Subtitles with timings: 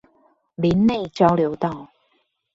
[0.55, 1.91] 林內交流道